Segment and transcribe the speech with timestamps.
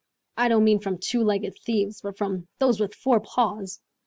[0.35, 3.79] I don't mean from two legged thieves, but from those with four paws!"